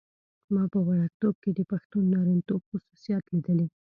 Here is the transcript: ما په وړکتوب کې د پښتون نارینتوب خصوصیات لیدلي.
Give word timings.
ما 0.53 0.63
په 0.73 0.79
وړکتوب 0.87 1.35
کې 1.43 1.51
د 1.55 1.59
پښتون 1.71 2.03
نارینتوب 2.13 2.61
خصوصیات 2.69 3.23
لیدلي. 3.33 3.67